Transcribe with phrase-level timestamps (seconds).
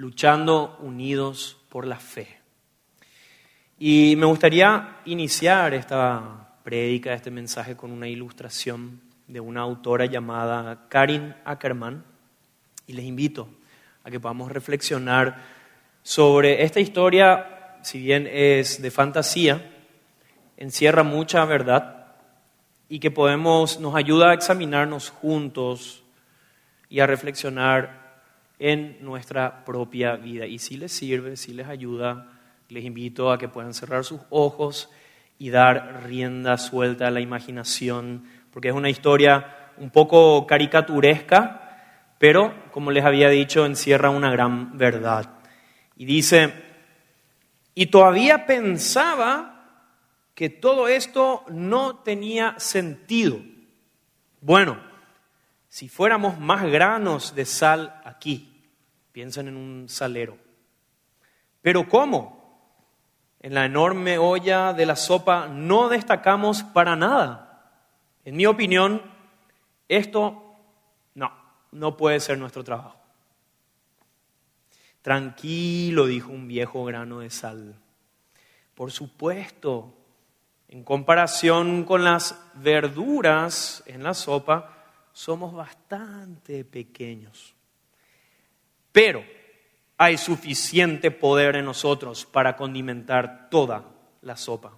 [0.00, 2.26] luchando unidos por la fe.
[3.78, 10.86] Y me gustaría iniciar esta prédica, este mensaje con una ilustración de una autora llamada
[10.88, 12.02] Karin Ackerman
[12.86, 13.46] y les invito
[14.02, 15.36] a que podamos reflexionar
[16.02, 19.70] sobre esta historia, si bien es de fantasía,
[20.56, 22.14] encierra mucha verdad
[22.88, 26.02] y que podemos, nos ayuda a examinarnos juntos
[26.88, 27.99] y a reflexionar
[28.60, 30.46] en nuestra propia vida.
[30.46, 32.28] Y si les sirve, si les ayuda,
[32.68, 34.90] les invito a que puedan cerrar sus ojos
[35.38, 42.54] y dar rienda suelta a la imaginación, porque es una historia un poco caricaturesca, pero
[42.70, 45.30] como les había dicho, encierra una gran verdad.
[45.96, 46.52] Y dice,
[47.74, 49.86] y todavía pensaba
[50.34, 53.40] que todo esto no tenía sentido.
[54.42, 54.78] Bueno,
[55.70, 58.49] si fuéramos más granos de sal aquí,
[59.12, 60.36] piensen en un salero.
[61.62, 62.40] Pero ¿cómo?
[63.40, 67.72] en la enorme olla de la sopa no destacamos para nada.
[68.24, 69.02] En mi opinión,
[69.88, 70.56] esto
[71.14, 71.32] no,
[71.72, 72.98] no puede ser nuestro trabajo.
[75.00, 77.74] Tranquilo, dijo un viejo grano de sal.
[78.74, 79.94] Por supuesto,
[80.68, 84.76] en comparación con las verduras en la sopa,
[85.12, 87.54] somos bastante pequeños.
[88.92, 89.24] Pero
[89.96, 93.84] hay suficiente poder en nosotros para condimentar toda
[94.22, 94.76] la sopa.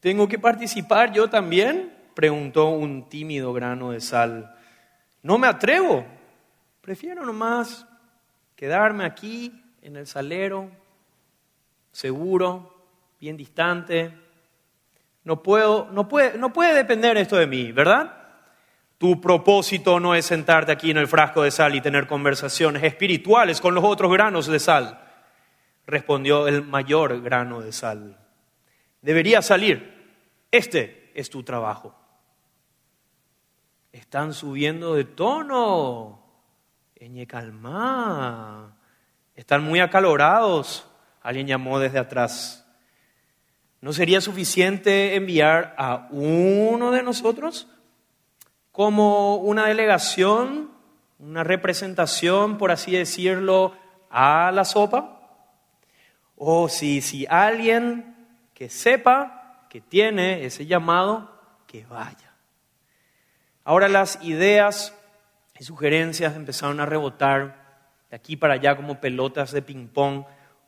[0.00, 1.96] ¿Tengo que participar yo también?
[2.14, 4.54] preguntó un tímido grano de sal.
[5.22, 6.06] No me atrevo.
[6.80, 7.86] Prefiero nomás
[8.56, 10.70] quedarme aquí en el salero,
[11.92, 12.86] seguro,
[13.20, 14.14] bien distante.
[15.24, 18.19] No puedo, no puede, no puede depender esto de mí, ¿verdad?
[19.00, 23.58] Tu propósito no es sentarte aquí en el frasco de sal y tener conversaciones espirituales
[23.58, 25.00] con los otros granos de sal,
[25.86, 28.18] respondió el mayor grano de sal.
[29.00, 30.20] Debería salir.
[30.50, 31.98] Este es tu trabajo.
[33.90, 36.22] Están subiendo de tono.
[36.94, 38.76] Eñe calma.
[39.34, 40.86] Están muy acalorados.
[41.22, 42.66] Alguien llamó desde atrás.
[43.80, 47.66] ¿No sería suficiente enviar a uno de nosotros?
[48.72, 50.70] Como una delegación,
[51.18, 53.74] una representación, por así decirlo,
[54.10, 55.20] a la sopa.
[56.36, 58.16] O si, si alguien
[58.54, 61.30] que sepa que tiene ese llamado,
[61.66, 62.34] que vaya.
[63.64, 64.94] Ahora las ideas
[65.58, 67.60] y sugerencias empezaron a rebotar
[68.10, 70.24] de aquí para allá como pelotas de ping-pong.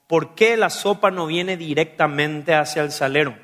[0.07, 3.35] ¿Por qué la sopa no viene directamente hacia el salero?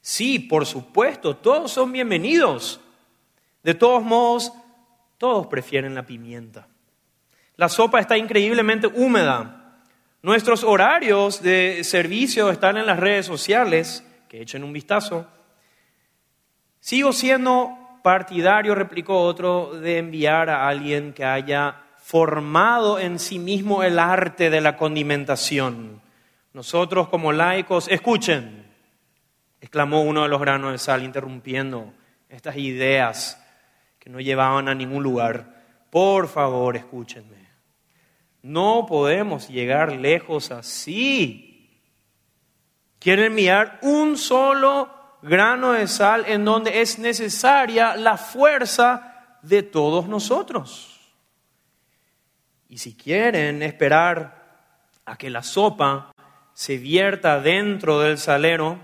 [0.00, 2.80] Sí, por supuesto, todos son bienvenidos.
[3.62, 4.52] De todos modos,
[5.18, 6.66] todos prefieren la pimienta.
[7.56, 9.76] La sopa está increíblemente húmeda.
[10.22, 15.26] Nuestros horarios de servicio están en las redes sociales, que echen un vistazo.
[16.80, 23.82] Sigo siendo partidario, replicó otro, de enviar a alguien que haya formado en sí mismo
[23.82, 26.00] el arte de la condimentación.
[26.54, 28.66] Nosotros como laicos, escuchen,
[29.60, 31.92] exclamó uno de los granos de sal, interrumpiendo
[32.30, 33.39] estas ideas
[34.00, 35.62] que no llevaban a ningún lugar.
[35.90, 37.48] Por favor, escúchenme.
[38.42, 41.70] No podemos llegar lejos así.
[42.98, 50.08] Quieren enviar un solo grano de sal en donde es necesaria la fuerza de todos
[50.08, 51.00] nosotros.
[52.68, 54.40] Y si quieren esperar
[55.04, 56.12] a que la sopa
[56.54, 58.78] se vierta dentro del salero,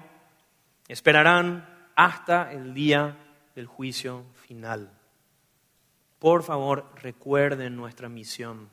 [0.89, 3.17] esperarán hasta el día
[3.55, 4.96] del juicio final.
[6.19, 8.71] Por favor, recuerden nuestra misión.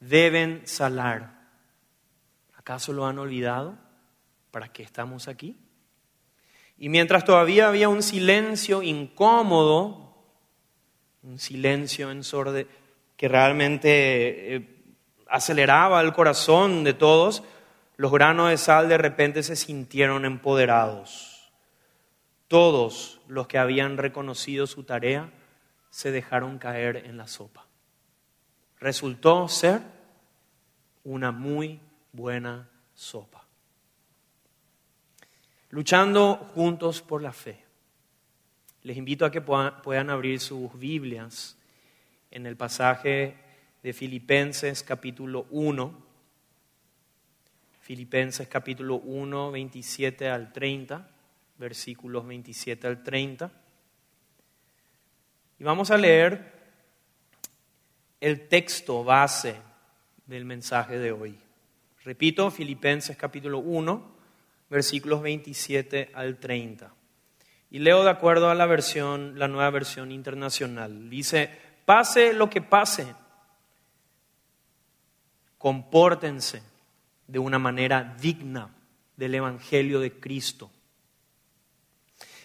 [0.00, 1.36] Deben salar.
[2.56, 3.76] ¿Acaso lo han olvidado?
[4.50, 5.56] ¿Para qué estamos aquí?
[6.78, 10.14] Y mientras todavía había un silencio incómodo,
[11.22, 12.66] un silencio en sorde
[13.16, 14.84] que realmente eh,
[15.28, 17.42] aceleraba el corazón de todos,
[17.96, 21.35] los granos de sal de repente se sintieron empoderados.
[22.48, 25.32] Todos los que habían reconocido su tarea
[25.90, 27.66] se dejaron caer en la sopa.
[28.78, 29.82] Resultó ser
[31.02, 31.80] una muy
[32.12, 33.44] buena sopa.
[35.70, 37.64] Luchando juntos por la fe.
[38.82, 41.58] Les invito a que puedan abrir sus Biblias
[42.30, 43.36] en el pasaje
[43.82, 46.06] de Filipenses capítulo 1.
[47.80, 51.15] Filipenses capítulo 1, 27 al 30
[51.58, 53.50] versículos 27 al 30.
[55.58, 56.52] Y vamos a leer
[58.20, 59.56] el texto base
[60.26, 61.38] del mensaje de hoy.
[62.04, 64.16] Repito, Filipenses capítulo 1,
[64.68, 66.92] versículos 27 al 30.
[67.70, 71.10] Y leo de acuerdo a la versión, la nueva versión internacional.
[71.10, 71.50] Dice,
[71.84, 73.06] pase lo que pase,
[75.58, 76.62] compórtense
[77.26, 78.70] de una manera digna
[79.16, 80.70] del Evangelio de Cristo.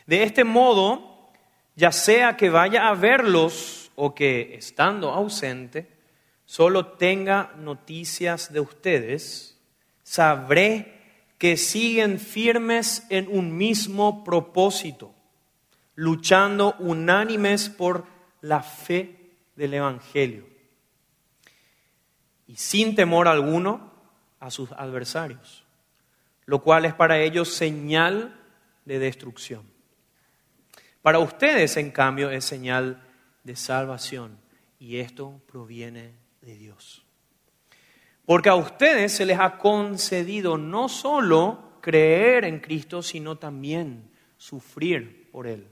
[0.05, 1.31] De este modo,
[1.75, 5.89] ya sea que vaya a verlos o que, estando ausente,
[6.45, 9.57] solo tenga noticias de ustedes,
[10.03, 10.99] sabré
[11.37, 15.13] que siguen firmes en un mismo propósito,
[15.95, 18.05] luchando unánimes por
[18.41, 20.51] la fe del Evangelio
[22.51, 23.93] y sin temor alguno
[24.41, 25.63] a sus adversarios,
[26.45, 28.37] lo cual es para ellos señal
[28.83, 29.70] de destrucción.
[31.01, 33.01] Para ustedes, en cambio, es señal
[33.43, 34.37] de salvación
[34.79, 37.03] y esto proviene de Dios.
[38.25, 45.29] Porque a ustedes se les ha concedido no solo creer en Cristo, sino también sufrir
[45.31, 45.67] por Él.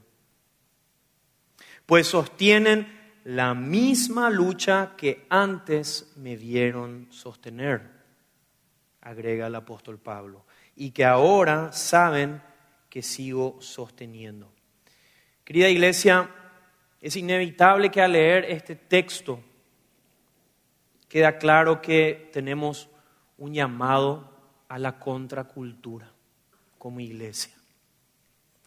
[1.85, 7.81] Pues sostienen la misma lucha que antes me vieron sostener,
[9.01, 10.45] agrega el apóstol Pablo,
[10.75, 12.41] y que ahora saben
[12.89, 14.51] que sigo sosteniendo.
[15.49, 16.29] Querida iglesia,
[17.01, 19.41] es inevitable que al leer este texto
[21.07, 22.87] queda claro que tenemos
[23.39, 24.31] un llamado
[24.67, 26.13] a la contracultura
[26.77, 27.51] como iglesia,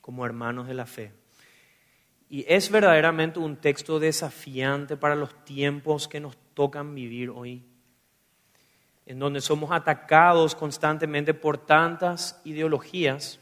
[0.01, 1.13] como hermanos de la fe.
[2.29, 7.65] Y es verdaderamente un texto desafiante para los tiempos que nos tocan vivir hoy,
[9.07, 13.39] en donde somos atacados constantemente por tantas ideologías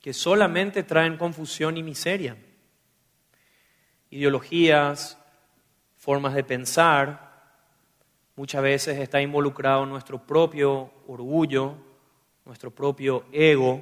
[0.00, 2.36] que solamente traen confusión y miseria.
[4.14, 5.18] Ideologías,
[5.96, 7.24] formas de pensar,
[8.36, 11.76] Muchas veces está involucrado nuestro propio orgullo,
[12.44, 13.80] nuestro propio ego,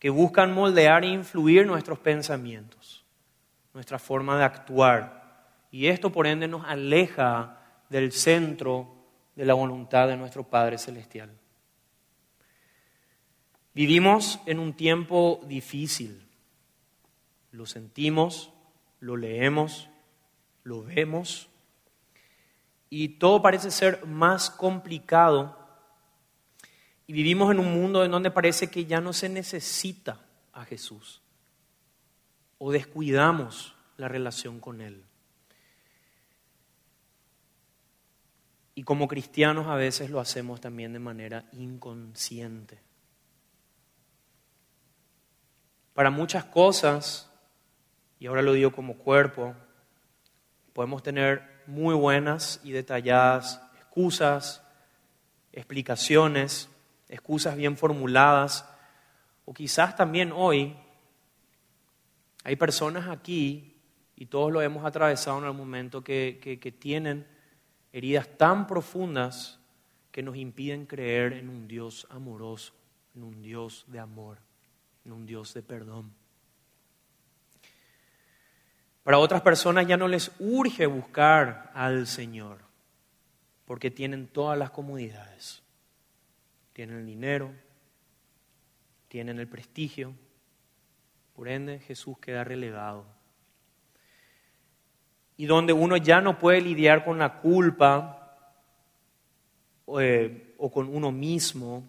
[0.00, 3.04] que buscan moldear e influir nuestros pensamientos,
[3.72, 5.62] nuestra forma de actuar.
[5.70, 8.88] Y esto por ende nos aleja del centro
[9.36, 11.30] de la voluntad de nuestro Padre Celestial.
[13.72, 16.26] Vivimos en un tiempo difícil.
[17.52, 18.52] Lo sentimos,
[19.06, 19.88] lo leemos,
[20.64, 21.48] lo vemos
[22.90, 25.56] y todo parece ser más complicado
[27.06, 31.22] y vivimos en un mundo en donde parece que ya no se necesita a Jesús
[32.58, 35.04] o descuidamos la relación con Él.
[38.74, 42.80] Y como cristianos a veces lo hacemos también de manera inconsciente.
[45.94, 47.30] Para muchas cosas,
[48.18, 49.54] y ahora lo digo como cuerpo,
[50.72, 54.62] podemos tener muy buenas y detalladas excusas,
[55.52, 56.68] explicaciones,
[57.08, 58.68] excusas bien formuladas,
[59.44, 60.76] o quizás también hoy
[62.44, 63.74] hay personas aquí,
[64.16, 67.26] y todos lo hemos atravesado en el momento, que, que tienen
[67.92, 69.58] heridas tan profundas
[70.10, 72.72] que nos impiden creer en un Dios amoroso,
[73.14, 74.38] en un Dios de amor,
[75.04, 76.12] en un Dios de perdón.
[79.06, 82.58] Para otras personas ya no les urge buscar al Señor,
[83.64, 85.62] porque tienen todas las comodidades.
[86.72, 87.52] Tienen el dinero,
[89.06, 90.12] tienen el prestigio,
[91.36, 93.04] por ende Jesús queda relegado.
[95.36, 98.36] Y donde uno ya no puede lidiar con la culpa
[100.00, 101.88] eh, o con uno mismo,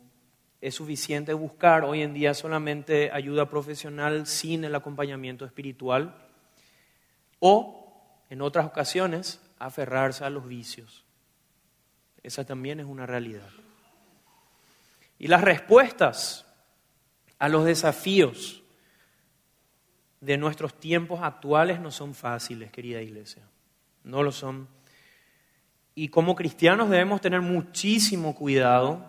[0.62, 6.27] es suficiente buscar hoy en día solamente ayuda profesional sin el acompañamiento espiritual
[7.40, 11.06] o, en otras ocasiones, aferrarse a los vicios.
[12.24, 13.50] Esa también es una realidad.
[15.20, 16.46] Y las respuestas
[17.40, 18.64] a los desafíos
[20.22, 23.44] de nuestros tiempos actuales no son fáciles, querida iglesia.
[24.04, 24.68] No lo son.
[25.96, 29.06] Y como cristianos debemos tener muchísimo cuidado.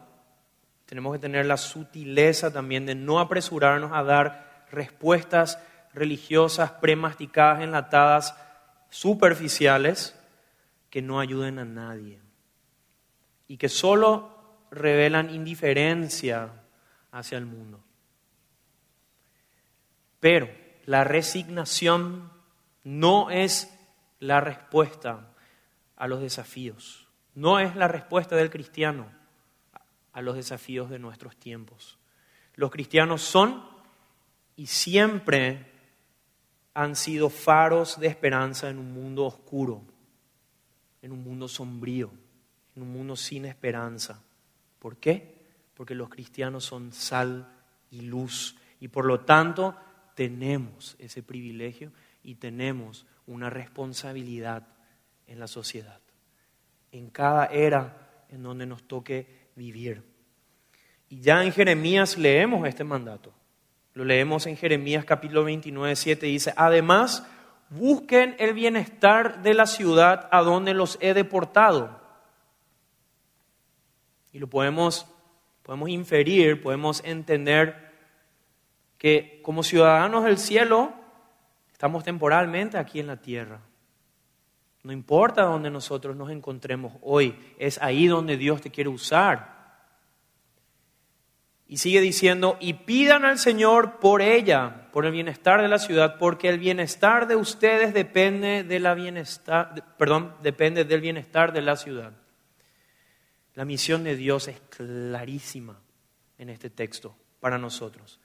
[0.86, 5.58] Tenemos que tener la sutileza también de no apresurarnos a dar respuestas
[5.92, 8.36] religiosas premasticadas, enlatadas,
[8.90, 10.18] superficiales,
[10.90, 12.20] que no ayuden a nadie
[13.46, 16.52] y que solo revelan indiferencia
[17.10, 17.82] hacia el mundo.
[20.20, 20.50] Pero
[20.84, 22.30] la resignación
[22.84, 23.74] no es
[24.20, 25.30] la respuesta
[25.96, 29.10] a los desafíos, no es la respuesta del cristiano
[30.12, 31.98] a los desafíos de nuestros tiempos.
[32.54, 33.64] Los cristianos son
[34.56, 35.77] y siempre
[36.78, 39.82] han sido faros de esperanza en un mundo oscuro.
[41.00, 42.10] en un mundo sombrío,
[42.74, 44.20] en un mundo sin esperanza.
[44.80, 45.46] ¿Por qué?
[45.74, 47.48] Porque los cristianos son sal
[47.90, 49.76] y luz y por lo tanto
[50.16, 51.92] tenemos ese privilegio
[52.24, 54.66] y tenemos una responsabilidad
[55.28, 56.00] en la sociedad,
[56.90, 60.02] en cada era en donde nos toque vivir.
[61.08, 63.37] Y ya en Jeremías leemos este mandato.
[63.98, 67.26] Lo leemos en Jeremías capítulo 29, 7, dice, además,
[67.68, 72.00] busquen el bienestar de la ciudad a donde los he deportado.
[74.32, 75.08] Y lo podemos,
[75.64, 77.90] podemos inferir, podemos entender
[78.98, 80.92] que como ciudadanos del cielo
[81.72, 83.62] estamos temporalmente aquí en la tierra.
[84.84, 89.57] No importa dónde nosotros nos encontremos hoy, es ahí donde Dios te quiere usar.
[91.70, 96.16] Y sigue diciendo, y pidan al Señor por ella, por el bienestar de la ciudad,
[96.18, 102.14] porque el bienestar de ustedes depende, de bienestar, perdón, depende del bienestar de la ciudad.
[103.54, 105.78] La misión de Dios es clarísima
[106.38, 108.18] en este texto para nosotros.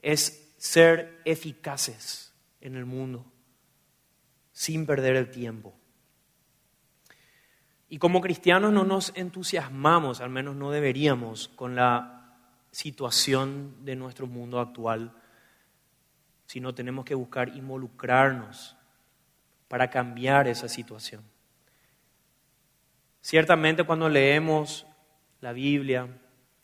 [0.00, 3.26] Es ser eficaces en el mundo
[4.52, 5.74] sin perder el tiempo.
[7.88, 12.21] Y como cristianos no nos entusiasmamos, al menos no deberíamos, con la
[12.72, 15.12] situación de nuestro mundo actual,
[16.46, 18.76] sino tenemos que buscar involucrarnos
[19.68, 21.22] para cambiar esa situación.
[23.20, 24.86] Ciertamente cuando leemos
[25.40, 26.08] la Biblia,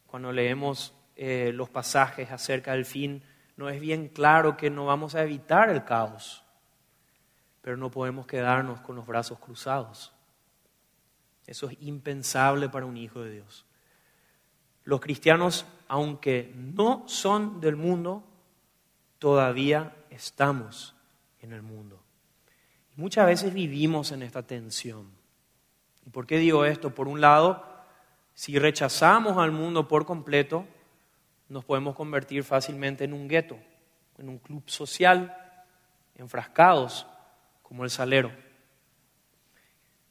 [0.06, 3.22] cuando leemos eh, los pasajes acerca del fin,
[3.56, 6.42] no es bien claro que no vamos a evitar el caos,
[7.60, 10.12] pero no podemos quedarnos con los brazos cruzados.
[11.46, 13.66] Eso es impensable para un hijo de Dios.
[14.84, 18.22] Los cristianos aunque no son del mundo,
[19.18, 20.94] todavía estamos
[21.40, 22.00] en el mundo.
[22.96, 25.08] muchas veces vivimos en esta tensión.
[26.04, 26.94] ¿Y por qué digo esto?
[26.94, 27.64] Por un lado,
[28.34, 30.66] si rechazamos al mundo por completo,
[31.48, 33.56] nos podemos convertir fácilmente en un gueto,
[34.18, 35.36] en un club social,
[36.16, 37.06] enfrascados
[37.62, 38.32] como el salero.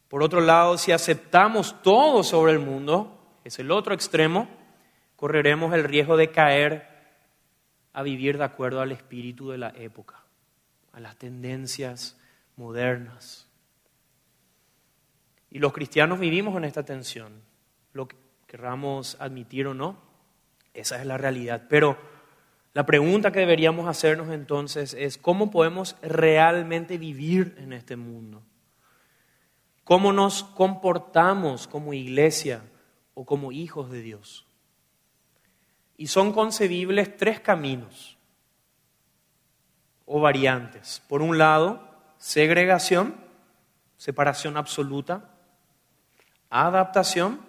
[0.07, 4.47] Por otro lado, si aceptamos todo sobre el mundo, es el otro extremo,
[5.17, 6.87] correremos el riesgo de caer
[7.91, 10.23] a vivir de acuerdo al espíritu de la época,
[10.93, 12.17] a las tendencias
[12.55, 13.49] modernas.
[15.49, 17.41] Y los cristianos vivimos en esta tensión,
[17.93, 19.97] lo que querramos admitir o no,
[20.73, 21.63] esa es la realidad.
[21.67, 21.97] Pero
[22.73, 28.43] la pregunta que deberíamos hacernos entonces es, ¿cómo podemos realmente vivir en este mundo?
[29.83, 32.61] ¿Cómo nos comportamos como iglesia
[33.15, 34.46] o como hijos de Dios?
[35.97, 38.17] Y son concebibles tres caminos
[40.05, 41.03] o variantes.
[41.07, 41.81] Por un lado,
[42.17, 43.15] segregación,
[43.97, 45.31] separación absoluta,
[46.49, 47.41] adaptación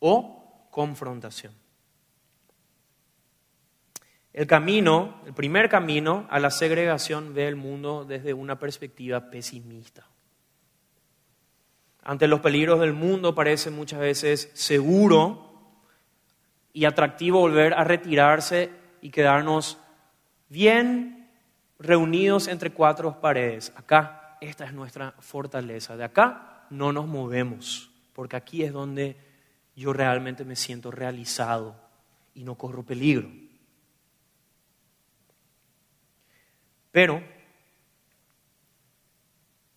[0.00, 1.54] o confrontación.
[4.32, 10.06] El camino, el primer camino a la segregación ve el mundo desde una perspectiva pesimista.
[12.02, 15.51] Ante los peligros del mundo parece muchas veces seguro
[16.72, 19.78] y atractivo volver a retirarse y quedarnos
[20.48, 21.28] bien
[21.78, 23.72] reunidos entre cuatro paredes.
[23.76, 25.96] Acá, esta es nuestra fortaleza.
[25.96, 29.16] De acá no nos movemos, porque aquí es donde
[29.74, 31.74] yo realmente me siento realizado
[32.34, 33.30] y no corro peligro.
[36.90, 37.22] Pero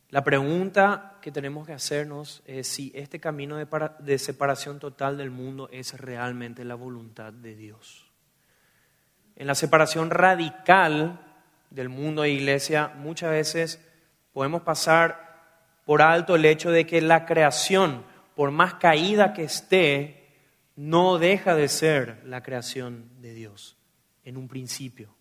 [0.09, 5.67] la pregunta que tenemos que hacernos es si este camino de, separación total del mundo
[5.71, 8.05] es realmente la voluntad de Dios.
[9.35, 11.19] En la separación radical
[11.69, 13.85] del mundo e iglesia, muchas veces
[14.31, 15.25] podemos pasar
[15.85, 20.29] por alto el hecho de que la creación, por más caída que esté,
[20.75, 23.75] no deja de ser la creación de Dios
[24.23, 25.15] en un principio.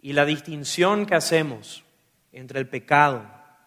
[0.00, 1.84] Y la distinción que hacemos
[2.32, 3.24] entre el pecado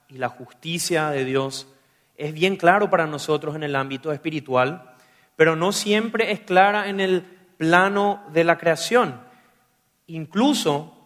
[0.07, 1.67] y la justicia de Dios
[2.15, 4.95] es bien claro para nosotros en el ámbito espiritual,
[5.35, 7.23] pero no siempre es clara en el
[7.57, 9.19] plano de la creación.
[10.07, 10.97] Incluso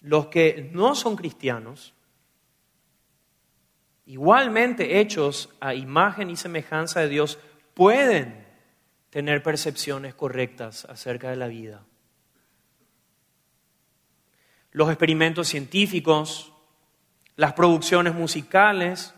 [0.00, 1.92] los que no son cristianos,
[4.06, 7.38] igualmente hechos a imagen y semejanza de Dios,
[7.74, 8.46] pueden
[9.10, 11.84] tener percepciones correctas acerca de la vida.
[14.72, 16.52] Los experimentos científicos,
[17.36, 19.14] las producciones musicales,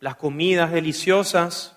[0.00, 1.76] las comidas deliciosas,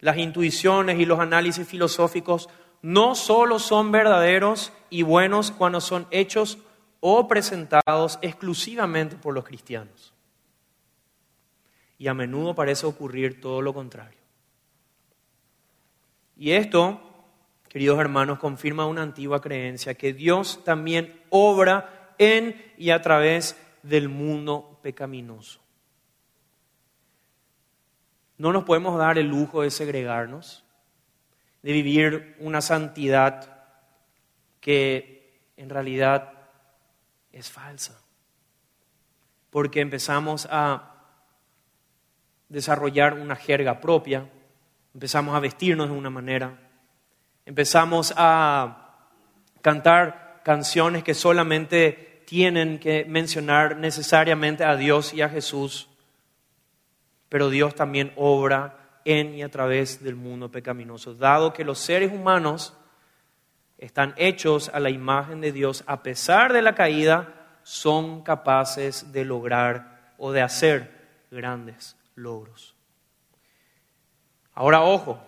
[0.00, 2.48] las intuiciones y los análisis filosóficos
[2.80, 6.58] no solo son verdaderos y buenos cuando son hechos
[7.00, 10.12] o presentados exclusivamente por los cristianos.
[11.98, 14.18] y a menudo parece ocurrir todo lo contrario.
[16.36, 17.00] Y esto,
[17.68, 24.08] queridos hermanos, confirma una antigua creencia, que Dios también obra en y a través del
[24.08, 25.60] mundo pecaminoso.
[28.38, 30.64] No nos podemos dar el lujo de segregarnos,
[31.62, 33.64] de vivir una santidad
[34.60, 36.32] que en realidad
[37.30, 38.00] es falsa.
[39.50, 40.92] Porque empezamos a
[42.48, 44.28] desarrollar una jerga propia,
[44.92, 46.58] empezamos a vestirnos de una manera,
[47.46, 49.08] empezamos a
[49.60, 55.88] cantar canciones que solamente tienen que mencionar necesariamente a Dios y a Jesús,
[57.28, 62.12] pero Dios también obra en y a través del mundo pecaminoso, dado que los seres
[62.12, 62.74] humanos
[63.78, 69.24] están hechos a la imagen de Dios, a pesar de la caída, son capaces de
[69.24, 72.76] lograr o de hacer grandes logros.
[74.54, 75.20] Ahora, ojo,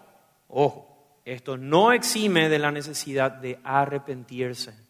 [0.49, 4.84] ojo, esto no exime de la necesidad de arrepentirse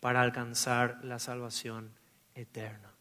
[0.00, 1.92] para alcanzar la salvación
[2.34, 2.92] eterna.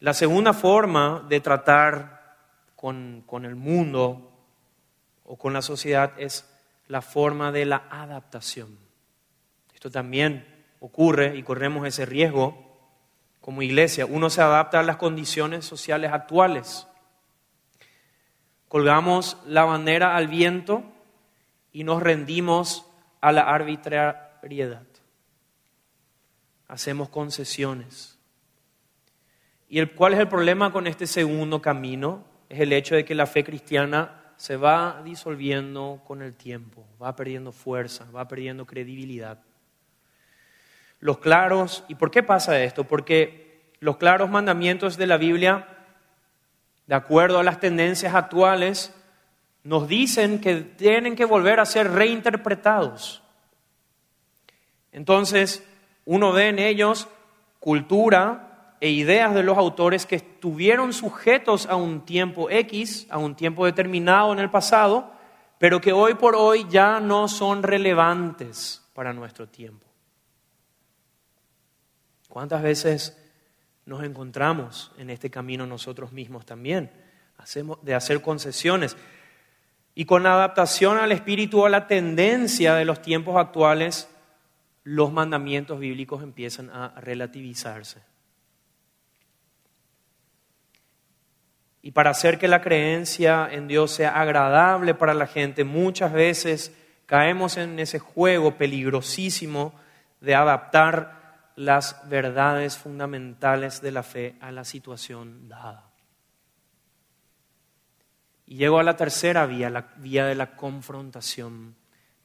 [0.00, 2.36] La segunda forma de tratar
[2.76, 4.32] con, con el mundo
[5.24, 6.50] o con la sociedad es
[6.88, 8.78] la forma de la adaptación.
[9.72, 10.46] Esto también
[10.80, 12.64] ocurre y corremos ese riesgo
[13.40, 14.06] como iglesia.
[14.06, 16.86] Uno se adapta a las condiciones sociales actuales.
[18.68, 20.82] Colgamos la bandera al viento
[21.72, 22.86] y nos rendimos
[23.20, 24.86] a la arbitrariedad.
[26.68, 28.18] Hacemos concesiones.
[29.68, 32.24] ¿Y el, cuál es el problema con este segundo camino?
[32.48, 37.16] Es el hecho de que la fe cristiana se va disolviendo con el tiempo, va
[37.16, 39.40] perdiendo fuerza, va perdiendo credibilidad.
[41.00, 42.84] Los claros, ¿y por qué pasa esto?
[42.84, 45.68] Porque los claros mandamientos de la Biblia,
[46.86, 48.94] de acuerdo a las tendencias actuales,
[49.62, 53.22] nos dicen que tienen que volver a ser reinterpretados.
[54.92, 55.66] Entonces,
[56.04, 57.08] uno ve en ellos
[57.60, 63.34] cultura, e ideas de los autores que estuvieron sujetos a un tiempo X, a un
[63.34, 65.10] tiempo determinado en el pasado,
[65.58, 69.86] pero que hoy por hoy ya no son relevantes para nuestro tiempo.
[72.28, 73.18] ¿Cuántas veces
[73.86, 76.90] nos encontramos en este camino nosotros mismos también?
[77.80, 78.98] De hacer concesiones.
[79.94, 84.13] Y con adaptación al espíritu, a la tendencia de los tiempos actuales,
[84.84, 88.02] los mandamientos bíblicos empiezan a relativizarse.
[91.82, 96.74] Y para hacer que la creencia en Dios sea agradable para la gente, muchas veces
[97.06, 99.74] caemos en ese juego peligrosísimo
[100.20, 105.90] de adaptar las verdades fundamentales de la fe a la situación dada.
[108.46, 111.76] Y llego a la tercera vía, la vía de la confrontación.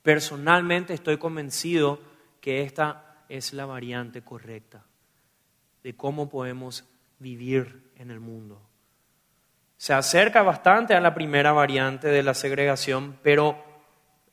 [0.01, 1.99] Personalmente estoy convencido
[2.41, 4.83] que esta es la variante correcta
[5.83, 6.83] de cómo podemos
[7.19, 8.61] vivir en el mundo.
[9.77, 13.63] Se acerca bastante a la primera variante de la segregación, pero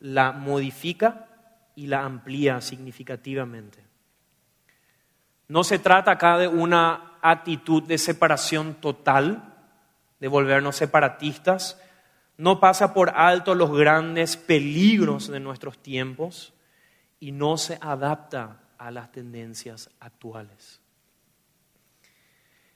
[0.00, 1.28] la modifica
[1.76, 3.84] y la amplía significativamente.
[5.48, 9.54] No se trata acá de una actitud de separación total,
[10.18, 11.80] de volvernos separatistas,
[12.38, 16.52] no pasa por alto los grandes peligros de nuestros tiempos
[17.20, 20.80] y no se adapta a las tendencias actuales.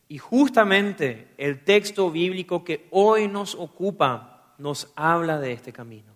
[0.08, 6.12] Y justamente el texto bíblico que hoy nos ocupa nos habla de este camino,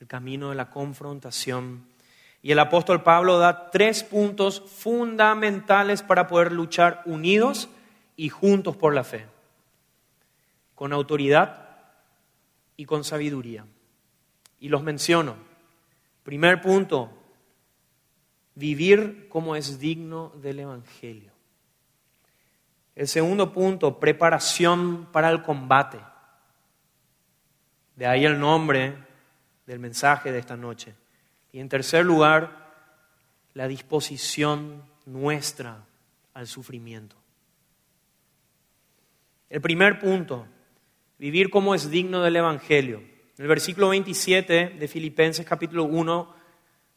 [0.00, 1.86] el camino de la confrontación.
[2.42, 7.68] Y el apóstol Pablo da tres puntos fundamentales para poder luchar unidos
[8.16, 9.26] y juntos por la fe,
[10.74, 11.68] con autoridad
[12.76, 13.66] y con sabiduría.
[14.58, 15.49] Y los menciono.
[16.22, 17.10] Primer punto,
[18.54, 21.32] vivir como es digno del Evangelio.
[22.94, 25.98] El segundo punto, preparación para el combate.
[27.96, 28.96] De ahí el nombre
[29.66, 30.94] del mensaje de esta noche.
[31.52, 32.74] Y en tercer lugar,
[33.54, 35.84] la disposición nuestra
[36.34, 37.16] al sufrimiento.
[39.48, 40.46] El primer punto,
[41.18, 43.02] vivir como es digno del Evangelio.
[43.40, 46.34] En el versículo 27 de Filipenses capítulo 1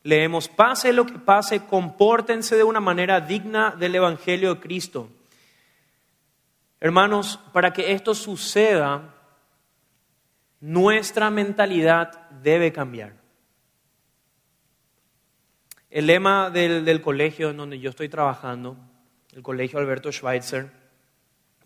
[0.04, 5.10] leemos, pase lo que pase, compórtense de una manera digna del Evangelio de Cristo
[6.82, 9.16] Hermanos, para que esto suceda,
[10.60, 13.14] nuestra mentalidad debe cambiar.
[15.90, 18.76] El lema del, colegio en donde yo estoy trabajando,
[19.32, 20.72] el colegio Alberto Schweitzer,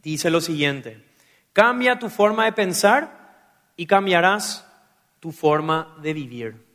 [0.04, 1.04] dice lo siguiente,
[1.52, 4.66] cambia tu forma de pensar y cambiarás
[5.19, 6.65] tu forma de vivir.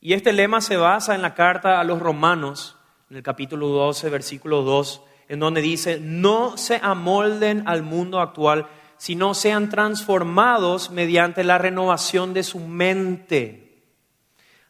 [0.00, 2.76] Y este lema se basa en la carta a los romanos,
[3.10, 8.68] en el capítulo 12, versículo 2, en donde dice, no se amolden al mundo actual,
[8.96, 13.82] sino sean transformados mediante la renovación de su mente.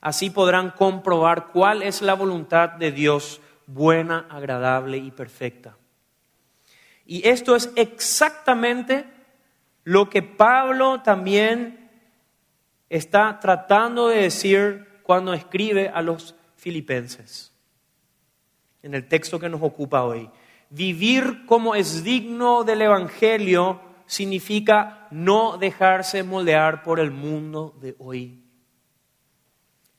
[0.00, 5.76] Así podrán comprobar cuál es la voluntad de Dios, buena, agradable y perfecta.
[7.04, 9.06] Y esto es exactamente
[9.84, 11.77] lo que Pablo también
[12.90, 17.52] está tratando de decir cuando escribe a los filipenses,
[18.82, 20.30] en el texto que nos ocupa hoy.
[20.70, 28.42] Vivir como es digno del Evangelio significa no dejarse moldear por el mundo de hoy.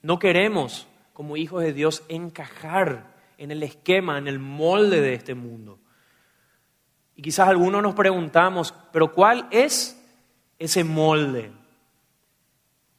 [0.02, 5.34] No queremos, como hijos de Dios, encajar en el esquema, en el molde de este
[5.34, 5.80] mundo.
[7.16, 10.02] Y quizás algunos nos preguntamos, pero ¿cuál es
[10.58, 11.52] ese molde?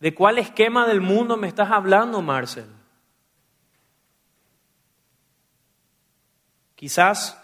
[0.00, 2.66] ¿De cuál esquema del mundo me estás hablando, Marcel?
[6.74, 7.38] Quizás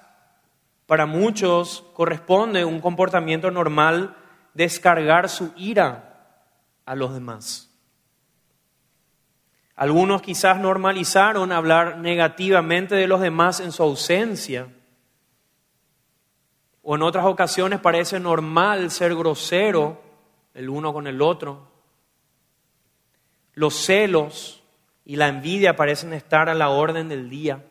[0.87, 4.17] para muchos corresponde un comportamiento normal
[4.55, 6.47] descargar su ira
[6.87, 7.71] a los demás.
[9.75, 14.69] Algunos quizás normalizaron hablar negativamente de los demás en su ausencia.
[16.83, 20.01] O en otras ocasiones parece normal ser grosero
[20.55, 21.76] el uno con el otro.
[23.57, 24.63] Los celos
[25.07, 27.65] y la envidia parecen estar a la orden del día.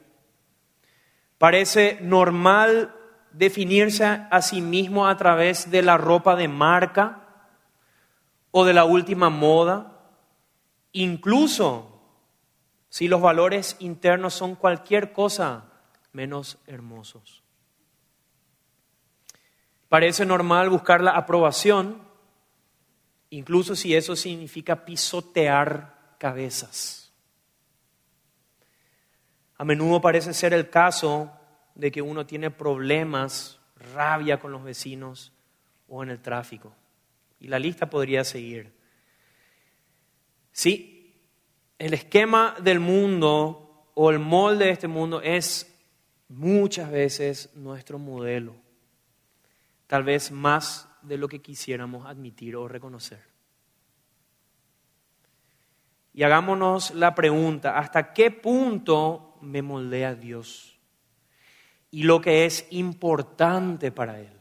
[1.37, 2.93] Parece normal
[3.31, 7.21] definirse a sí mismo a través de la ropa de marca
[8.49, 9.99] o de la última moda,
[10.91, 12.01] incluso
[12.89, 15.65] si los valores internos son cualquier cosa
[16.13, 17.43] menos hermosos.
[19.87, 22.04] Parece normal buscar la aprobación
[23.29, 27.13] incluso si eso significa pisotear cabezas.
[29.57, 31.31] A menudo parece ser el caso
[31.75, 33.59] de que uno tiene problemas,
[33.93, 35.33] rabia con los vecinos
[35.87, 36.73] o en el tráfico.
[37.39, 38.73] Y la lista podría seguir.
[40.51, 41.13] Sí,
[41.77, 45.71] el esquema del mundo o el molde de este mundo es
[46.27, 48.55] muchas veces nuestro modelo.
[49.87, 53.21] Tal vez más de lo que quisiéramos admitir o reconocer.
[56.13, 60.79] Y hagámonos la pregunta, ¿hasta qué punto me moldea Dios?
[61.91, 64.31] Y lo que es importante para Él.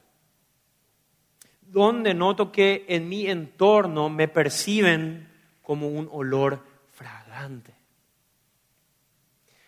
[1.61, 5.29] ¿Dónde noto que en mi entorno me perciben
[5.63, 7.75] como un olor fragante?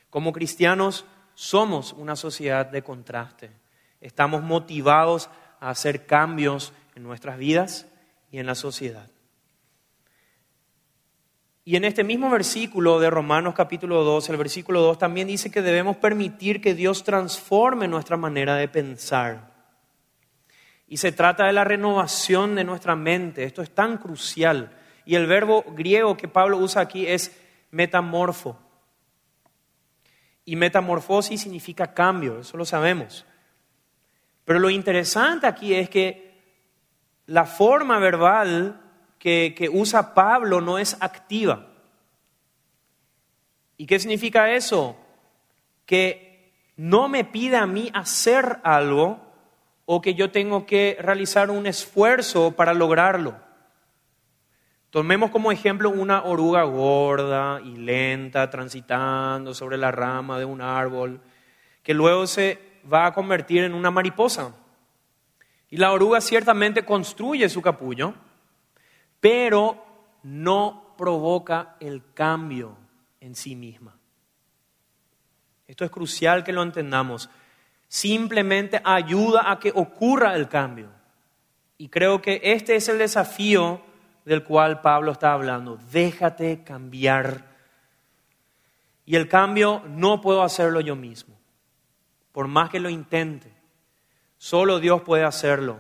[0.08, 1.04] Como cristianos
[1.34, 3.50] somos una sociedad de contraste.
[4.00, 5.28] Estamos motivados
[5.58, 7.86] a hacer cambios en nuestras vidas
[8.32, 9.08] y en la sociedad.
[11.62, 15.62] Y en este mismo versículo de Romanos capítulo 2, el versículo 2 también dice que
[15.62, 19.52] debemos permitir que Dios transforme nuestra manera de pensar.
[20.88, 23.44] Y se trata de la renovación de nuestra mente.
[23.44, 24.70] Esto es tan crucial.
[25.04, 27.36] Y el verbo griego que Pablo usa aquí es
[27.72, 28.58] metamorfo.
[30.44, 33.26] Y metamorfosis significa cambio, eso lo sabemos.
[34.44, 36.25] Pero lo interesante aquí es que
[37.26, 38.80] la forma verbal
[39.18, 41.66] que, usa Pablo no es activa.
[43.76, 44.96] ¿Y qué significa eso?
[45.84, 49.20] Que no me pide a mí hacer algo
[49.84, 53.36] o que yo tengo que realizar un esfuerzo para lograrlo.
[54.90, 61.20] Tomemos como ejemplo una oruga gorda y lenta transitando sobre la rama de un árbol
[61.82, 62.58] que luego se
[62.90, 64.54] va a convertir en una mariposa.
[65.70, 68.14] Y la oruga ciertamente construye su capullo,
[69.20, 69.84] pero
[70.22, 72.76] no provoca el cambio
[73.20, 73.96] en sí misma.
[75.66, 77.28] Esto es crucial que lo entendamos.
[77.88, 80.90] Simplemente ayuda a que ocurra el cambio.
[81.78, 83.80] Y creo que este es el desafío
[84.24, 85.78] del cual Pablo está hablando.
[85.90, 87.44] Déjate cambiar.
[89.04, 91.38] Y el cambio no puedo hacerlo yo mismo,
[92.32, 93.55] por más que lo intente.
[94.38, 95.78] Solo Dios puede hacerlo.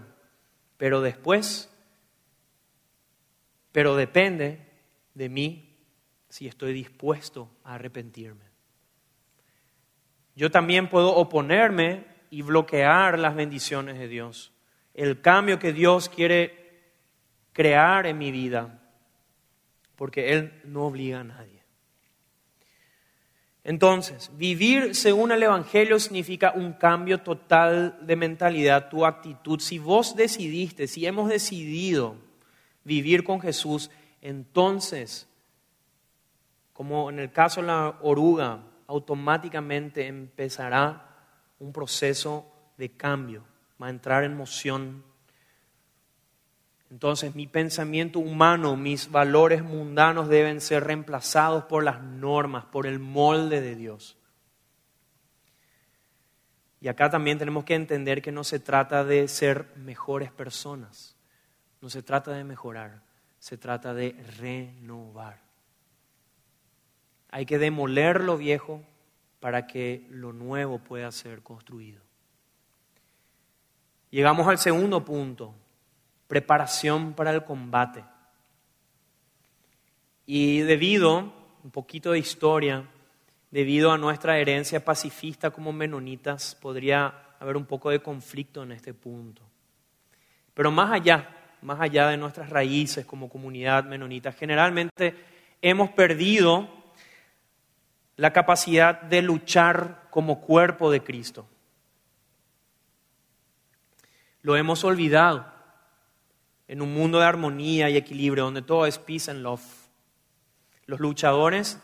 [0.76, 1.70] Pero después,
[3.72, 4.60] pero depende
[5.14, 5.76] de mí
[6.28, 8.44] si estoy dispuesto a arrepentirme.
[10.34, 14.52] Yo también puedo oponerme y bloquear las bendiciones de Dios,
[14.92, 16.66] el cambio que Dios quiere
[17.52, 18.82] crear en mi vida,
[19.94, 21.55] porque Él no obliga a nadie.
[23.68, 29.58] Entonces, vivir según el Evangelio significa un cambio total de mentalidad, tu actitud.
[29.58, 32.14] Si vos decidiste, si hemos decidido
[32.84, 33.90] vivir con Jesús,
[34.22, 35.26] entonces,
[36.72, 41.16] como en el caso de la oruga, automáticamente empezará
[41.58, 43.42] un proceso de cambio,
[43.82, 45.02] va a entrar en moción
[46.90, 53.00] entonces mi pensamiento humano, mis valores mundanos deben ser reemplazados por las normas, por el
[53.00, 54.16] molde de Dios.
[56.80, 61.16] Y acá también tenemos que entender que no se trata de ser mejores personas,
[61.80, 63.02] no se trata de mejorar,
[63.38, 65.40] se trata de renovar.
[67.30, 68.84] Hay que demoler lo viejo
[69.40, 72.00] para que lo nuevo pueda ser construido.
[74.10, 75.54] Llegamos al segundo punto,
[76.28, 78.04] preparación para el combate.
[80.26, 82.84] Y debido, un poquito de historia,
[83.50, 88.92] debido a nuestra herencia pacifista como menonitas, podría haber un poco de conflicto en este
[88.92, 89.42] punto.
[90.52, 91.28] Pero más allá,
[91.62, 95.14] más allá de nuestras raíces como comunidad menonita, generalmente
[95.62, 96.68] hemos perdido
[98.16, 101.46] la capacidad de luchar como cuerpo de Cristo.
[104.42, 105.55] Lo hemos olvidado
[106.68, 109.62] en un mundo de armonía y equilibrio donde todo es peace and love.
[110.86, 111.78] Los luchadores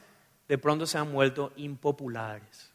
[0.49, 2.73] de pronto se han vuelto impopulares.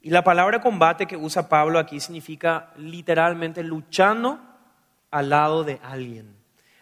[0.00, 4.38] Y la palabra combate que usa Pablo aquí significa literalmente luchando
[5.10, 6.36] al lado de alguien.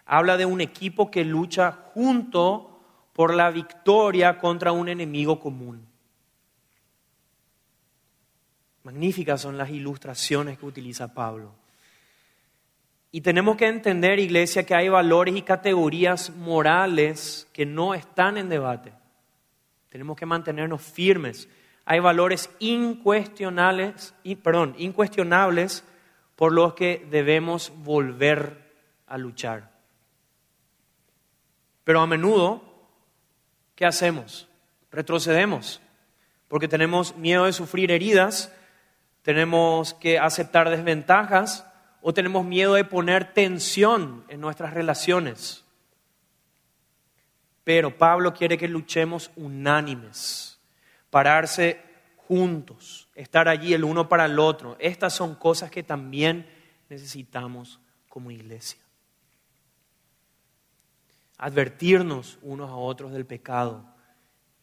[0.07, 2.81] Habla de un equipo que lucha junto
[3.12, 5.87] por la victoria contra un enemigo común.
[8.83, 11.62] Magníficas son las ilustraciones que utiliza Pablo.
[13.14, 18.48] Y tenemos que entender, iglesia, que hay valores y categorías morales que no están en
[18.48, 18.94] debate.
[19.90, 21.46] Tenemos que mantenernos firmes.
[21.85, 25.85] Hay valores incuestionables, perdón, incuestionables
[26.37, 28.72] por los que debemos volver
[29.07, 29.70] a luchar.
[31.85, 32.62] Pero a menudo,
[33.75, 34.48] ¿qué hacemos?
[34.90, 35.83] Retrocedemos,
[36.48, 38.51] porque tenemos miedo de sufrir heridas,
[39.20, 41.66] tenemos que aceptar desventajas,
[42.03, 45.65] o tenemos miedo de poner tensión en nuestras relaciones.
[47.65, 50.59] Pero Pablo quiere que luchemos unánimes,
[51.11, 51.81] pararse
[52.17, 54.77] juntos, estar allí el uno para el otro.
[54.81, 56.49] Estas son cosas que también
[56.88, 58.81] necesitamos como iglesia.
[61.38, 63.85] Advertirnos unos a otros del pecado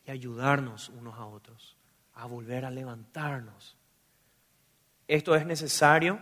[0.05, 1.77] y ayudarnos unos a otros
[2.15, 3.77] a volver a levantarnos.
[5.07, 6.19] Esto es necesario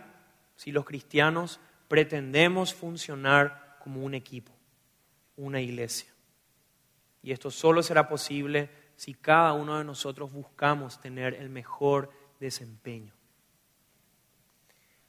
[0.58, 4.52] si los cristianos pretendemos funcionar como un equipo,
[5.36, 6.12] una iglesia.
[7.22, 13.14] Y esto solo será posible si cada uno de nosotros buscamos tener el mejor desempeño.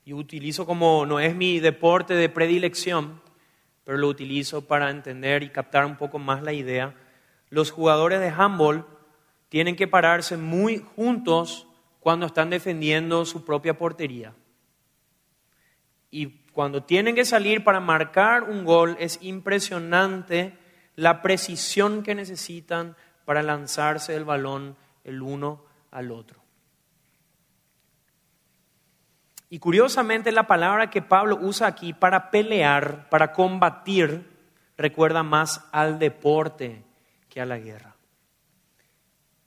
[0.05, 3.19] Y utilizo como, no es mi deporte de predilección,
[3.83, 6.93] pero lo utilizo para entender y captar un poco más la idea.
[7.49, 8.85] Los jugadores de handball
[9.49, 11.65] tienen que pararse muy juntos
[11.99, 14.35] cuando están defendiendo su propia portería.
[16.11, 20.57] Y cuando tienen que salir para marcar un gol, es impresionante
[20.95, 22.95] la precisión que necesitan
[23.25, 26.41] para lanzarse el balón el uno al otro.
[29.49, 34.23] Y curiosamente la palabra que Pablo usa aquí para pelear, para combatir,
[34.77, 36.83] recuerda más al deporte
[37.29, 37.95] que a la guerra.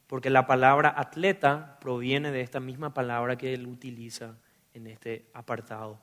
[0.08, 4.34] Porque la palabra atleta proviene de esta misma palabra que él utiliza
[4.74, 6.00] en este apartado.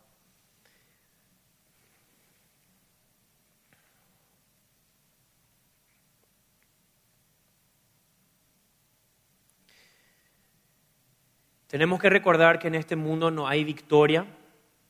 [11.69, 14.25] Tenemos que recordar que en este mundo no hay victoria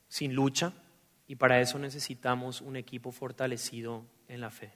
[0.08, 0.72] sin lucha
[1.28, 4.72] y para eso necesitamos un equipo fortalecido en la fe.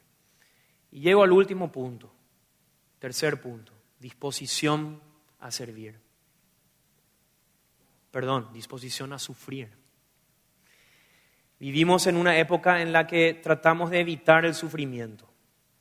[0.91, 2.13] Y llego al último punto,
[2.99, 5.01] tercer punto, disposición
[5.39, 5.97] a servir.
[8.11, 9.69] Perdón, disposición a sufrir.
[11.57, 15.31] Vivimos en una época en la que tratamos de evitar el sufrimiento.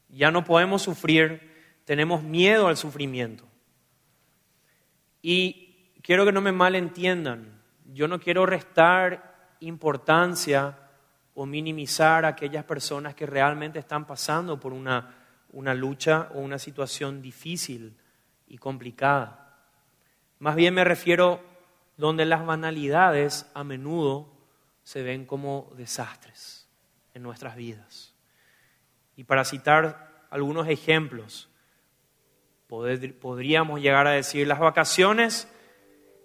[0.08, 1.50] Ya no podemos sufrir,
[1.84, 3.44] tenemos miedo al sufrimiento.
[5.20, 5.71] Y
[6.02, 7.62] quiero que no me malentiendan.
[7.92, 10.78] Yo no quiero restar importancia
[11.34, 15.14] o minimizar a aquellas personas que realmente están pasando por una,
[15.52, 17.96] una lucha o una situación difícil
[18.48, 19.56] y complicada.
[20.38, 21.40] Más bien me refiero
[21.96, 24.32] donde las banalidades a menudo
[24.82, 26.68] se ven como desastres
[27.14, 28.14] en nuestras vidas.
[29.16, 31.48] Y para citar algunos ejemplos,
[32.66, 35.51] podríamos llegar a decir, las vacaciones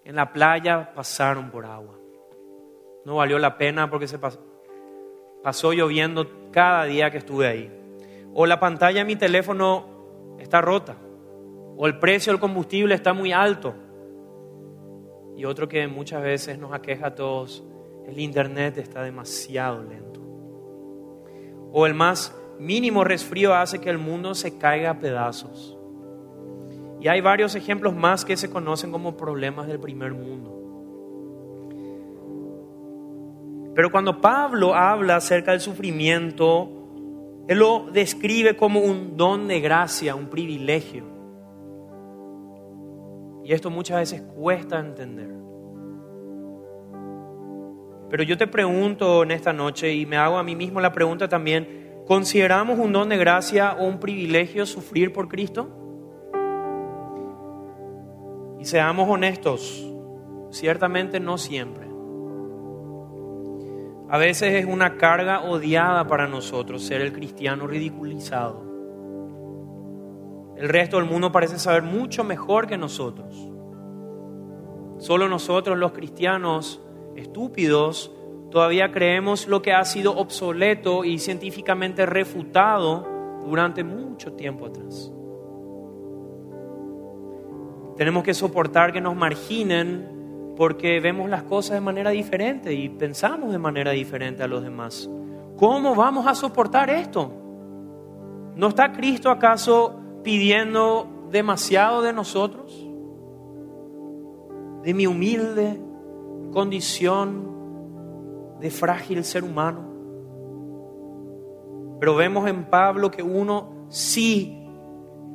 [0.04, 1.98] en la playa pasaron por agua.
[3.04, 4.38] No valió la pena porque se pasó,
[5.42, 7.72] pasó lloviendo cada día que estuve ahí.
[8.34, 10.96] O la pantalla de mi teléfono está rota.
[11.76, 13.74] O el precio del combustible está muy alto.
[15.36, 17.64] Y otro que muchas veces nos aqueja a todos,
[18.06, 20.20] el internet está demasiado lento.
[21.72, 25.77] O el más mínimo resfrío hace que el mundo se caiga a pedazos.
[27.00, 30.54] Y hay varios ejemplos más que se conocen como problemas del primer mundo.
[33.74, 36.68] Pero cuando Pablo habla acerca del sufrimiento,
[37.46, 41.04] él lo describe como un don de gracia, un privilegio.
[43.44, 45.30] Y esto muchas veces cuesta entender.
[48.10, 51.28] Pero yo te pregunto en esta noche y me hago a mí mismo la pregunta
[51.28, 55.87] también, ¿consideramos un don de gracia o un privilegio sufrir por Cristo?
[58.58, 59.86] Y seamos honestos,
[60.50, 61.86] ciertamente no siempre.
[64.10, 68.62] A veces es una carga odiada para nosotros ser el cristiano ridiculizado.
[70.56, 73.34] El resto del mundo parece saber mucho mejor que nosotros.
[74.98, 76.80] Solo nosotros los cristianos
[77.16, 78.10] estúpidos
[78.50, 83.06] todavía creemos lo que ha sido obsoleto y científicamente refutado
[83.44, 85.12] durante mucho tiempo atrás.
[87.98, 93.50] Tenemos que soportar que nos marginen porque vemos las cosas de manera diferente y pensamos
[93.52, 95.10] de manera diferente a los demás.
[95.56, 97.32] ¿Cómo vamos a soportar esto?
[98.54, 102.88] ¿No está Cristo acaso pidiendo demasiado de nosotros?
[104.84, 105.80] De mi humilde
[106.52, 107.48] condición
[108.60, 109.80] de frágil ser humano.
[111.98, 114.58] Pero vemos en Pablo que uno sí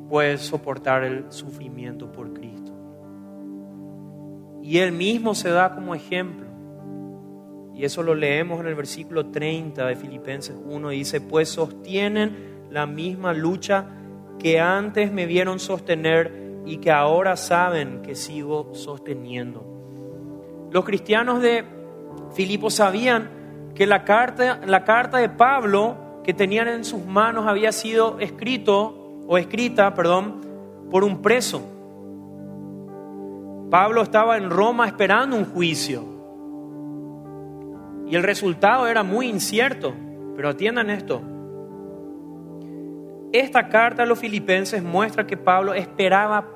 [0.08, 2.43] puede soportar el sufrimiento por Cristo.
[4.64, 6.46] Y él mismo se da como ejemplo.
[7.74, 10.88] Y eso lo leemos en el versículo 30 de Filipenses 1.
[10.88, 13.84] Dice, pues sostienen la misma lucha
[14.38, 19.66] que antes me vieron sostener y que ahora saben que sigo sosteniendo.
[20.70, 21.62] Los cristianos de
[22.34, 23.28] Filipo sabían
[23.74, 29.22] que la carta, la carta de Pablo que tenían en sus manos había sido escrito
[29.28, 30.40] o escrita, perdón,
[30.90, 31.73] por un preso.
[33.70, 36.02] Pablo estaba en Roma esperando un juicio.
[38.06, 39.94] Y el resultado era muy incierto.
[40.36, 41.22] Pero atiendan esto.
[43.32, 46.46] Esta carta a los filipenses muestra que Pablo esperaba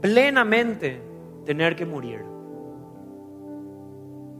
[0.00, 1.00] plenamente
[1.44, 2.24] tener que morir.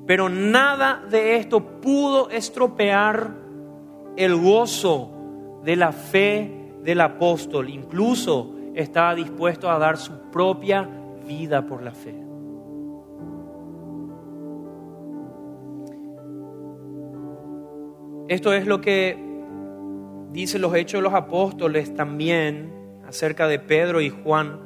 [0.06, 3.30] Pero nada de esto pudo estropear
[4.16, 5.10] el gozo
[5.64, 10.88] de la fe del apóstol incluso estaba dispuesto a dar su propia
[11.26, 12.14] vida por la fe.
[18.28, 19.18] Esto es lo que
[20.30, 22.72] dicen los hechos de los apóstoles también
[23.06, 24.60] acerca de Pedro y Juan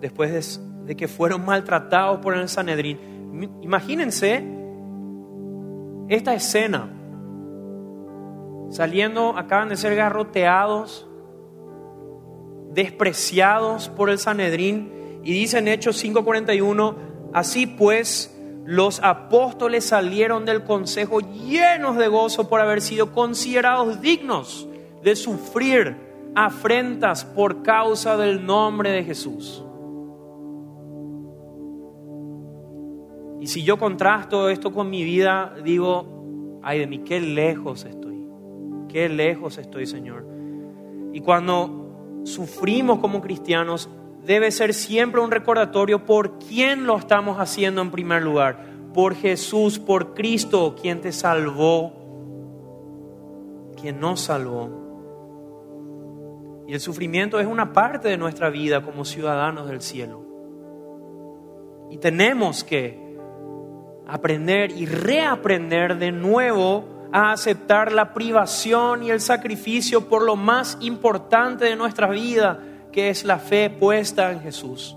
[0.00, 2.98] después de, que fueron maltratados por el Sanedrín.
[3.62, 4.44] Imagínense
[6.08, 6.88] esta escena.
[8.70, 11.06] Saliendo, acaban de ser garroteados,
[12.72, 14.90] despreciados por el Sanedrín.
[15.22, 16.94] Y dice en Hechos 5:41,
[17.32, 24.68] así pues los apóstoles salieron del consejo llenos de gozo por haber sido considerados dignos
[25.02, 25.96] de sufrir
[26.34, 29.64] afrentas por causa del nombre de Jesús.
[33.40, 38.24] Y si yo contrasto esto con mi vida, digo, ay de mí, qué lejos estoy,
[38.88, 40.24] qué lejos estoy, Señor.
[41.12, 43.90] Y cuando sufrimos como cristianos
[44.24, 48.66] debe ser siempre un recordatorio por quién lo estamos haciendo en primer lugar.
[48.94, 51.92] Por Jesús, por Cristo, quien te salvó,
[53.80, 54.82] quien nos salvó.
[56.68, 60.22] Y el sufrimiento es una parte de nuestra vida como ciudadanos del cielo.
[61.90, 63.02] Y tenemos que
[64.06, 70.78] aprender y reaprender de nuevo a aceptar la privación y el sacrificio por lo más
[70.80, 72.58] importante de nuestra vida,
[72.92, 74.96] que es la fe puesta en Jesús.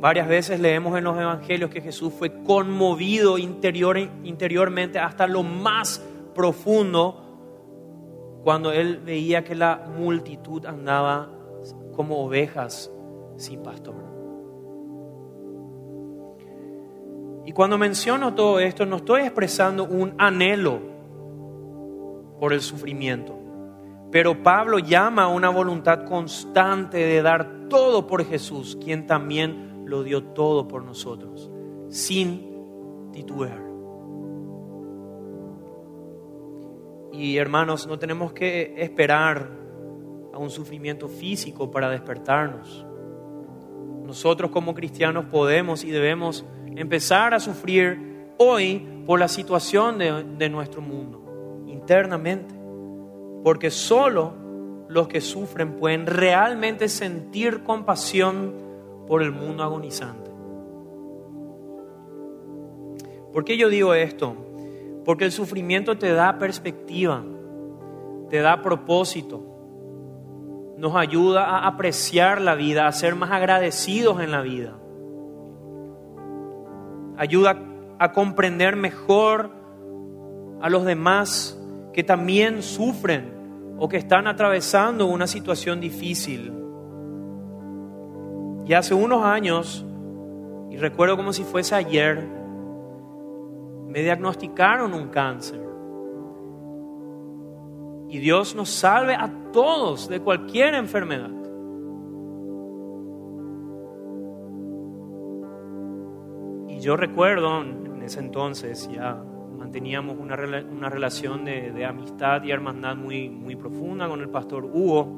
[0.00, 6.04] Varias veces leemos en los evangelios que Jesús fue conmovido interior, interiormente hasta lo más
[6.34, 7.22] profundo
[8.44, 11.30] cuando él veía que la multitud andaba
[11.94, 12.90] como ovejas
[13.36, 13.94] sin pastor.
[17.46, 20.80] Y cuando menciono todo esto, no estoy expresando un anhelo
[22.38, 23.38] por el sufrimiento,
[24.16, 30.02] Pero Pablo llama a una voluntad constante de dar todo por Jesús, quien también lo
[30.02, 31.50] dio todo por nosotros,
[31.90, 33.62] sin titubear.
[37.12, 39.50] Y hermanos, no tenemos que esperar
[40.32, 42.86] a un sufrimiento físico para despertarnos.
[44.02, 50.48] Nosotros como cristianos podemos y debemos empezar a sufrir hoy por la situación de, de
[50.48, 52.55] nuestro mundo, internamente.
[53.46, 54.32] Porque solo
[54.88, 58.52] los que sufren pueden realmente sentir compasión
[59.06, 60.32] por el mundo agonizante.
[63.32, 64.34] ¿Por qué yo digo esto?
[65.04, 67.22] Porque el sufrimiento te da perspectiva,
[68.30, 69.40] te da propósito,
[70.76, 74.74] nos ayuda a apreciar la vida, a ser más agradecidos en la vida.
[77.16, 77.62] Ayuda
[78.00, 79.52] a comprender mejor
[80.60, 81.56] a los demás
[81.92, 83.35] que también sufren
[83.78, 86.52] o que están atravesando una situación difícil.
[88.66, 89.84] Y hace unos años,
[90.70, 92.26] y recuerdo como si fuese ayer,
[93.86, 95.60] me diagnosticaron un cáncer.
[98.08, 101.30] Y Dios nos salve a todos de cualquier enfermedad.
[106.68, 109.22] Y yo recuerdo en ese entonces ya
[109.70, 110.36] teníamos una,
[110.70, 115.08] una relación de, de, amistad y hermandad muy, muy profunda con el pastor Hugo.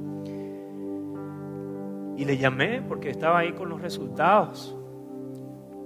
[2.16, 4.76] Y le llamé porque estaba ahí con los resultados.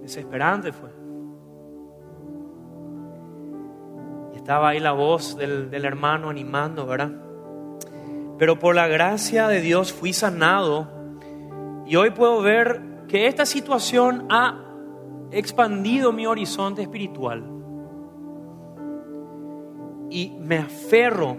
[0.01, 0.91] Desesperante fue.
[4.33, 7.13] Y estaba ahí la voz del, del hermano animando, ¿verdad?
[8.39, 10.89] Pero por la gracia de Dios fui sanado
[11.87, 14.65] y hoy puedo ver que esta situación ha
[15.31, 17.52] expandido mi horizonte espiritual
[20.13, 21.37] y me aferro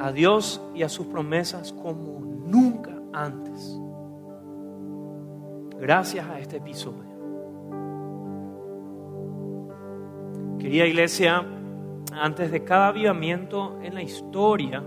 [0.00, 3.78] a Dios y a sus promesas como nunca antes.
[5.78, 7.08] Gracias a este episodio.
[10.58, 11.46] Querida iglesia,
[12.12, 14.82] antes de cada avivamiento en la historia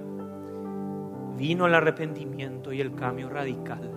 [1.38, 3.89] vino el arrepentimiento y el cambio radical.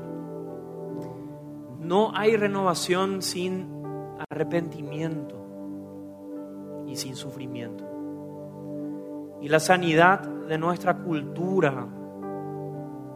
[1.81, 3.67] No hay renovación sin
[4.31, 5.46] arrepentimiento
[6.87, 7.85] y sin sufrimiento.
[9.41, 11.87] Y la sanidad de nuestra cultura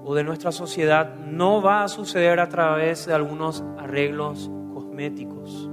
[0.05, 5.71] o de nuestra sociedad no va a suceder a través de algunos arreglos cosméticos,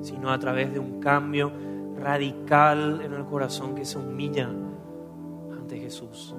[0.00, 1.52] sino a través de un cambio
[1.98, 4.48] radical en el corazón que se humilla
[5.52, 6.34] ante Jesús.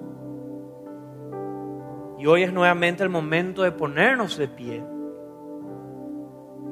[2.20, 4.84] Y hoy es nuevamente el momento de ponernos de pie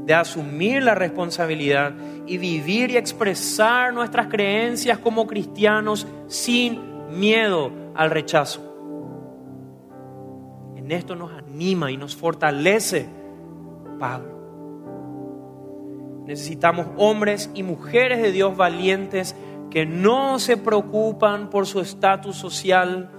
[0.05, 1.93] de asumir la responsabilidad
[2.27, 6.79] y vivir y expresar nuestras creencias como cristianos sin
[7.17, 8.61] miedo al rechazo.
[10.75, 13.07] En esto nos anima y nos fortalece
[13.99, 14.35] Pablo.
[16.25, 19.35] Necesitamos hombres y mujeres de Dios valientes
[19.71, 23.09] que no se preocupan por su estatus social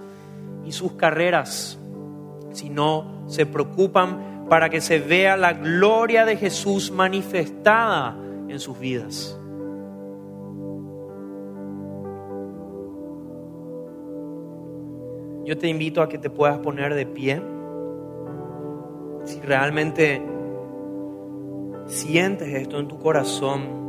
[0.64, 1.78] y sus carreras,
[2.52, 8.16] sino se preocupan para que se vea la gloria de Jesús manifestada
[8.48, 9.38] en sus vidas.
[15.44, 17.40] Yo te invito a que te puedas poner de pie.
[19.24, 20.20] Si realmente
[21.86, 23.86] sientes esto en tu corazón,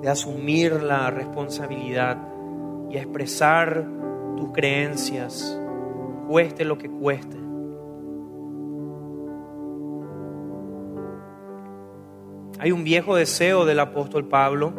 [0.00, 2.18] de asumir la responsabilidad
[2.90, 3.86] y expresar
[4.36, 5.60] tus creencias,
[6.26, 7.41] cueste lo que cueste.
[12.62, 14.72] Hay un viejo deseo del apóstol Pablo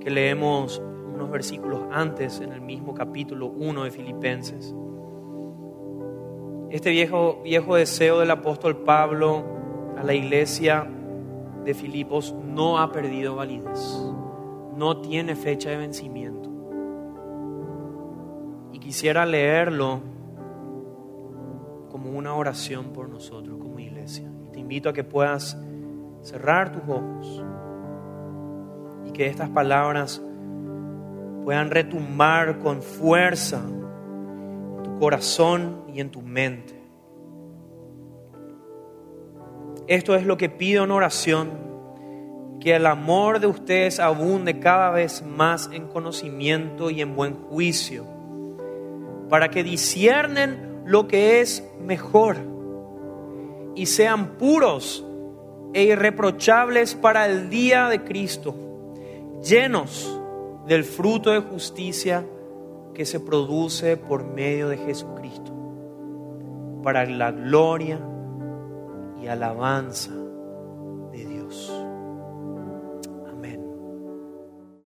[0.00, 0.82] que leemos
[1.14, 4.74] unos versículos antes en el mismo capítulo 1 de Filipenses.
[6.68, 9.44] Este viejo, viejo deseo del apóstol Pablo
[9.96, 10.86] a la iglesia
[11.64, 13.98] de Filipos no ha perdido validez,
[14.76, 16.50] no tiene fecha de vencimiento.
[18.74, 20.00] Y quisiera leerlo
[21.90, 24.30] como una oración por nosotros como iglesia.
[24.48, 25.56] Y te invito a que puedas
[26.26, 27.44] cerrar tus ojos
[29.06, 30.20] y que estas palabras
[31.44, 36.74] puedan retumbar con fuerza en tu corazón y en tu mente.
[39.86, 41.50] Esto es lo que pido en oración,
[42.58, 48.04] que el amor de ustedes abunde cada vez más en conocimiento y en buen juicio,
[49.28, 52.36] para que disciernen lo que es mejor
[53.76, 55.05] y sean puros
[55.76, 58.54] e irreprochables para el día de Cristo,
[59.44, 60.18] llenos
[60.66, 62.24] del fruto de justicia
[62.94, 65.52] que se produce por medio de Jesucristo,
[66.82, 68.00] para la gloria
[69.22, 70.12] y alabanza